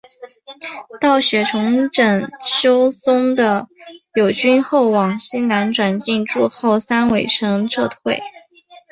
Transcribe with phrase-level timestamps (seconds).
[0.99, 3.67] 道雪重整休松的
[4.15, 8.19] 友军后往西南转进筑后山隈城撤退。